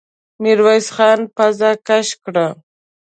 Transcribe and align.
ميرويس 0.41 0.87
خان 0.95 1.19
پزه 1.35 1.71
کش 1.87 2.07
کړه. 2.23 2.47